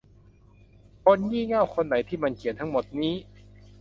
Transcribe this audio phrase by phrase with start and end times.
[1.03, 3.15] คนงี่เง่าคนไหนที่มันเขียนทั้งหมดนี้?